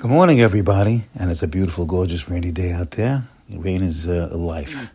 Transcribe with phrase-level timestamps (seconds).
[0.00, 1.06] Good morning, everybody.
[1.18, 3.24] And it's a beautiful, gorgeous, rainy day out there.
[3.50, 4.92] Rain is uh, life.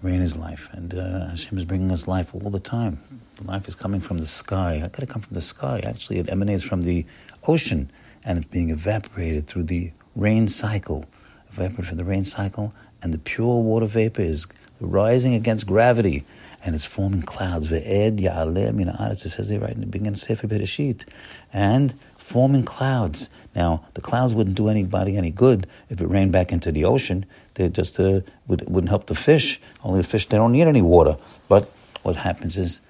[0.00, 0.70] Rain is life.
[0.72, 3.02] And uh, Hashem is bringing us life all the time.
[3.44, 4.78] Life is coming from the sky.
[4.78, 5.82] How could it come from the sky?
[5.84, 7.04] Actually, it emanates from the
[7.46, 7.90] ocean
[8.24, 11.04] and it's being evaporated through the rain cycle.
[11.52, 12.72] Evaporated from the rain cycle,
[13.02, 14.46] and the pure water vapor is
[14.80, 16.24] rising against gravity
[16.64, 17.70] and it's forming clouds.
[17.70, 21.04] It says right in the beginning of Sefer Bereshit.
[21.52, 21.94] And
[22.30, 23.28] forming clouds.
[23.56, 27.26] Now, the clouds wouldn't do anybody any good if it rained back into the ocean.
[27.54, 29.60] They just uh, would, wouldn't help the fish.
[29.82, 31.16] Only the fish, they don't need any water.
[31.48, 31.68] But
[32.02, 32.80] what happens is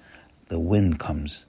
[0.49, 1.45] the wind comes.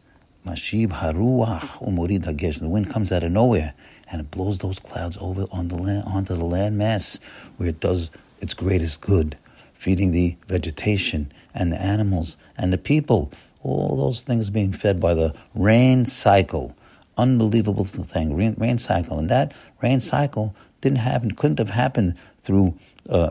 [0.46, 2.60] Mashib haruach umurid hagesh.
[2.60, 3.74] The wind comes out of nowhere
[4.10, 7.20] and it blows those clouds over on the land, onto the land mass
[7.58, 9.36] where it does its greatest good,
[9.74, 13.30] feeding the vegetation and the animals and the people.
[13.62, 16.74] All those things being fed by the rain cycle
[17.16, 19.18] unbelievable thing, rain, cycle.
[19.18, 22.74] And that rain cycle didn't happen, couldn't have happened through
[23.08, 23.30] uh,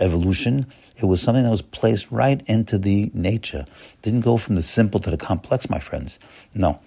[0.00, 0.66] evolution.
[0.96, 3.64] It was something that was placed right into the nature.
[4.02, 6.18] didn't go from the simple to the complex, my friends.
[6.54, 6.80] No,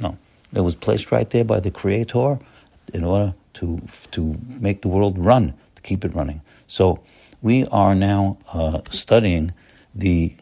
[0.00, 0.16] no.
[0.54, 2.38] It was placed right there by the Creator
[2.92, 6.42] in order to to make the world run, to keep it running.
[6.66, 7.00] So
[7.42, 9.52] we are now uh, studying
[9.94, 10.34] the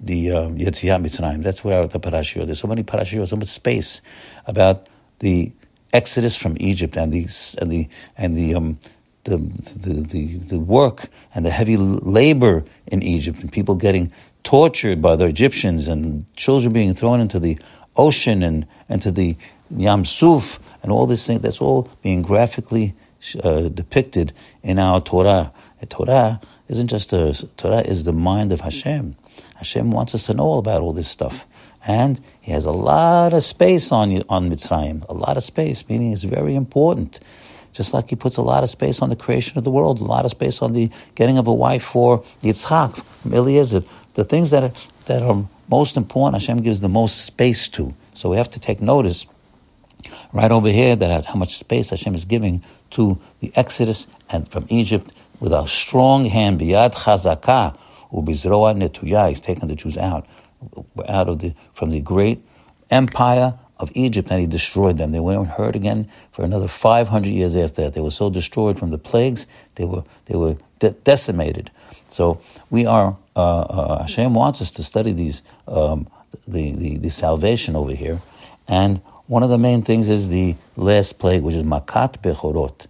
[0.00, 1.42] the uh, Yetziat Mitzrayim.
[1.42, 2.46] That's where the parashiyot.
[2.46, 4.00] There's so many parashiyot, so much space
[4.46, 5.52] about the
[5.92, 7.26] exodus from Egypt and the
[7.58, 8.78] and the and the um,
[9.24, 14.10] the, the, the, the work and the heavy labor in Egypt and people getting
[14.42, 17.58] tortured by the Egyptians and children being thrown into the
[17.96, 19.36] ocean and into the
[19.70, 21.40] Yam Suf and all this thing.
[21.40, 22.94] That's all being graphically
[23.42, 25.52] uh, depicted in our Torah.
[25.80, 29.16] The Torah isn't just a Torah; is the mind of Hashem.
[29.58, 31.44] Hashem wants us to know about all this stuff.
[31.86, 36.12] And he has a lot of space on, on Mitzrayim, a lot of space, meaning
[36.12, 37.20] it's very important.
[37.72, 40.04] Just like he puts a lot of space on the creation of the world, a
[40.04, 43.82] lot of space on the getting of a wife for Yitzchak Eliezer.
[44.14, 44.72] The things that are,
[45.06, 47.94] that are most important, Hashem gives the most space to.
[48.14, 49.26] So we have to take notice
[50.32, 54.66] right over here that how much space Hashem is giving to the Exodus and from
[54.68, 57.76] Egypt with a strong hand, biyad chazakah,
[58.12, 60.26] Ubizroa Netuya, he's taken the Jews out,
[61.06, 62.42] out of the, from the great
[62.90, 65.12] empire of Egypt, and he destroyed them.
[65.12, 67.94] They weren't heard again for another 500 years after that.
[67.94, 71.70] They were so destroyed from the plagues, they were, they were de- decimated.
[72.10, 76.08] So we are, uh, uh, Hashem wants us to study these, um,
[76.46, 78.20] the, the, the salvation over here.
[78.66, 82.86] And one of the main things is the last plague, which is Makat Bechorot.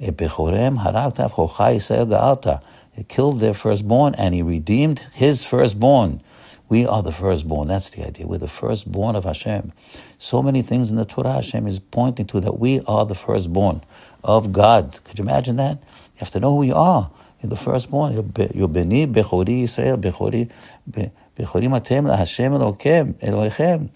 [0.00, 2.62] Bechorem Yisrael ga'alta.
[2.96, 6.22] He killed their firstborn and he redeemed his firstborn.
[6.68, 7.68] We are the firstborn.
[7.68, 8.26] That's the idea.
[8.26, 9.72] We're the firstborn of Hashem.
[10.18, 13.82] So many things in the Torah Hashem is pointing to that we are the firstborn
[14.24, 14.98] of God.
[15.04, 15.78] Could you imagine that?
[15.78, 17.10] You have to know who you are.
[17.40, 18.14] You're the firstborn.
[18.14, 20.50] You're Beni, Bechori Yisrael, Bechori,
[20.90, 23.90] Bechori Matem, Hashem Elokem, Elohechem.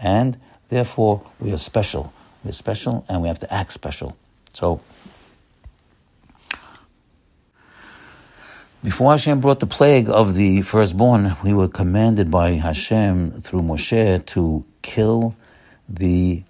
[0.00, 0.38] And
[0.68, 2.12] therefore, we are special.
[2.44, 4.16] We're special and we have to act special.
[4.52, 4.80] So,
[8.84, 14.26] Before Hashem brought the plague of the firstborn, we were commanded by Hashem through Moshe
[14.26, 15.34] to kill
[15.88, 16.42] the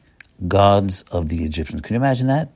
[0.49, 1.83] gods of the Egyptians.
[1.83, 2.49] Can you imagine that?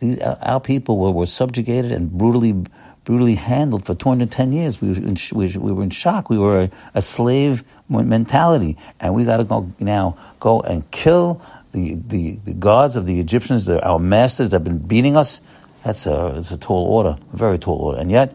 [0.00, 2.64] These, uh, our people were, were subjugated and brutally
[3.04, 4.80] brutally handled for 210 years.
[4.80, 6.28] We were in, we, were in shock.
[6.28, 8.76] We were a, a slave mentality.
[8.98, 11.40] And we got to go now go and kill
[11.70, 15.42] the, the, the gods of the Egyptians, the, our masters that have been beating us.
[15.84, 18.00] That's a, it's a tall order, a very tall order.
[18.00, 18.34] And yet,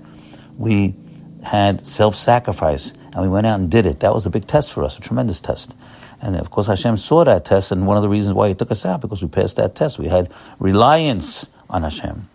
[0.58, 0.96] we
[1.44, 4.02] had self-sacrifice and we went out and did it.
[4.02, 5.76] That was a big test for us, a tremendous test.
[6.22, 8.70] And of course, Hashem saw that test, and one of the reasons why He took
[8.72, 9.98] us out because we passed that test.
[9.98, 12.30] We had reliance on Hashem,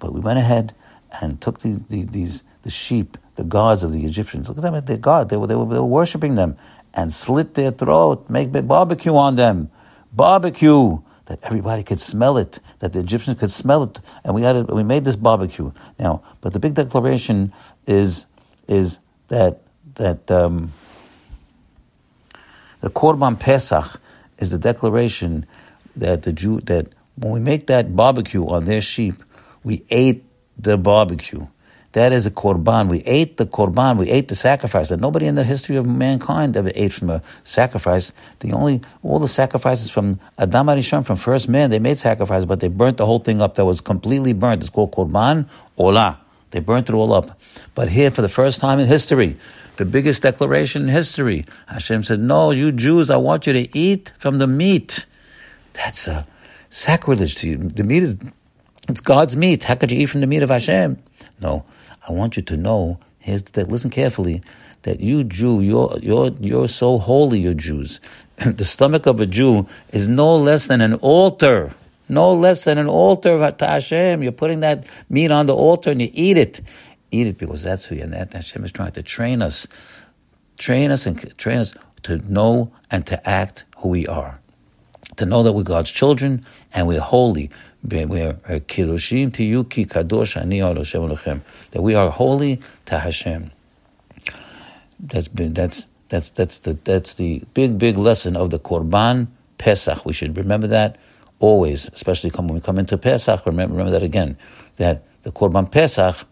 [0.00, 0.74] but we went ahead
[1.20, 4.48] and took the, the, these the sheep, the gods of the Egyptians.
[4.48, 5.28] Look at them, their God.
[5.28, 6.56] They were, they were they were worshiping them
[6.92, 9.70] and slit their throat, make barbecue on them,
[10.12, 14.56] barbecue that everybody could smell it, that the Egyptians could smell it, and we had
[14.56, 15.70] it, we made this barbecue.
[15.98, 17.52] Now, but the big declaration
[17.86, 18.26] is
[18.66, 18.98] is
[19.28, 19.60] that
[19.94, 20.72] that um,
[22.80, 24.00] the Korban Pesach
[24.38, 25.46] is the declaration
[25.96, 29.22] that the Jew that when we make that barbecue on their sheep,
[29.62, 30.24] we ate
[30.56, 31.46] the barbecue.
[31.92, 32.88] That is a korban.
[32.88, 33.96] We ate the korban.
[33.96, 34.90] We ate the sacrifice.
[34.90, 38.12] And nobody in the history of mankind ever ate from a sacrifice.
[38.40, 42.60] The only all the sacrifices from Adam Arishon, from first man, they made sacrifices, but
[42.60, 43.54] they burnt the whole thing up.
[43.54, 44.62] That was completely burnt.
[44.62, 45.48] It's called korban
[45.78, 46.18] olah.
[46.50, 47.38] They burnt it all up.
[47.74, 49.36] But here, for the first time in history,
[49.76, 54.12] the biggest declaration in history, Hashem said, "No, you Jews, I want you to eat
[54.18, 55.06] from the meat."
[55.72, 56.26] That's a
[56.68, 57.56] sacrilege to you.
[57.56, 58.18] The meat is
[58.88, 59.64] It's God's meat.
[59.64, 60.98] How could you eat from the meat of Hashem?
[61.40, 61.64] No,
[62.08, 62.98] I want you to know.
[63.18, 64.42] Here's the, listen carefully
[64.82, 68.00] that you Jew, you're you're you're so holy, you Jews.
[68.36, 71.72] the stomach of a Jew is no less than an altar.
[72.08, 74.22] No less than an altar to Hashem.
[74.22, 76.62] You're putting that meat on the altar and you eat it.
[77.10, 79.66] Eat it because that's who you and that Hashem is trying to train us.
[80.56, 84.40] Train us and train us to know and to act who we are.
[85.18, 87.50] To know that we're God's children and we're holy.
[87.84, 88.04] Uh, Ani
[90.60, 93.50] That we are holy to Hashem.
[95.00, 99.26] That's been that's that's that's the that's the big big lesson of the Korban
[99.58, 100.06] Pesach.
[100.06, 100.96] We should remember that
[101.40, 103.44] always, especially when we come into Pesach.
[103.44, 104.36] Remember, remember that again.
[104.76, 106.26] That the Korban Pesach,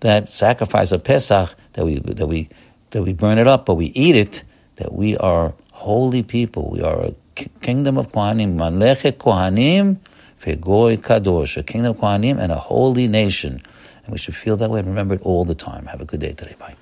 [0.00, 2.50] that sacrifice of Pesach, that we that we
[2.90, 4.44] that we burn it up, but we eat it.
[4.76, 6.70] That we are holy people.
[6.70, 7.12] We are
[7.60, 9.98] kingdom of Kohanim, Malechet Kohanim,
[10.40, 13.62] Vegoy Kadosh, a kingdom of Kohanim and a holy nation.
[14.04, 15.86] And we should feel that way and remember it all the time.
[15.86, 16.54] Have a good day today.
[16.58, 16.76] Bye.